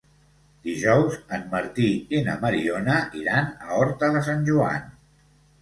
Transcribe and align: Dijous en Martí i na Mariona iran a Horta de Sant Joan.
Dijous 0.67 1.17
en 1.37 1.43
Martí 1.51 1.89
i 2.17 2.23
na 2.29 2.37
Mariona 2.45 2.97
iran 3.21 3.55
a 3.67 3.79
Horta 3.83 4.11
de 4.17 4.25
Sant 4.31 4.43
Joan. 4.49 4.91